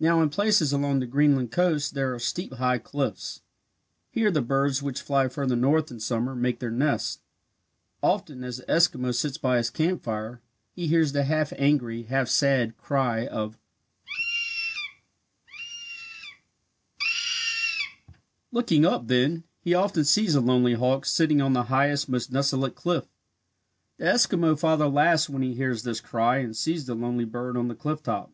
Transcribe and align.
Now 0.00 0.20
in 0.20 0.28
places 0.28 0.72
along 0.72 0.98
the 0.98 1.06
Greenland 1.06 1.52
coast 1.52 1.94
there 1.94 2.12
are 2.12 2.18
steep 2.18 2.54
high 2.54 2.78
cliffs. 2.78 3.42
Here 4.10 4.28
the 4.32 4.42
birds 4.42 4.82
which 4.82 5.00
fly 5.00 5.28
farther 5.28 5.54
north 5.54 5.88
in 5.88 6.00
summer 6.00 6.34
make 6.34 6.58
their 6.58 6.68
nests. 6.72 7.20
Often, 8.02 8.42
as 8.42 8.56
the 8.56 8.64
Eskimo 8.64 9.14
sits 9.14 9.38
by 9.38 9.58
his 9.58 9.70
campfire, 9.70 10.40
he 10.72 10.88
hears 10.88 11.12
the 11.12 11.22
half 11.22 11.52
angry, 11.56 12.02
half 12.02 12.26
sad 12.26 12.76
cry 12.76 13.24
of 13.28 13.52
"Kea! 13.52 14.14
Kea! 16.98 18.14
Kea!" 18.14 18.16
Looking 18.50 18.84
up 18.84 19.06
then, 19.06 19.44
he 19.60 19.74
often 19.74 20.04
sees 20.04 20.34
a 20.34 20.40
lonely 20.40 20.74
hawk 20.74 21.06
sitting 21.06 21.40
on 21.40 21.52
the 21.52 21.62
highest, 21.70 22.08
most 22.08 22.32
desolate 22.32 22.74
cliff. 22.74 23.06
The 23.98 24.06
Eskimo 24.06 24.58
father 24.58 24.88
laughs 24.88 25.28
when 25.30 25.42
he 25.42 25.54
hears 25.54 25.84
this 25.84 26.00
cry 26.00 26.38
and 26.38 26.56
sees 26.56 26.86
the 26.86 26.96
lonely 26.96 27.24
bird 27.24 27.56
on 27.56 27.68
the 27.68 27.76
cliff 27.76 28.02
top. 28.02 28.32